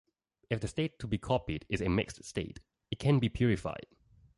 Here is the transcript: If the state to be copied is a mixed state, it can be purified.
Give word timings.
If 0.49 0.61
the 0.61 0.67
state 0.67 0.97
to 0.97 1.07
be 1.07 1.19
copied 1.19 1.67
is 1.69 1.79
a 1.79 1.87
mixed 1.87 2.23
state, 2.23 2.59
it 2.89 2.97
can 2.97 3.19
be 3.19 3.29
purified. 3.29 3.85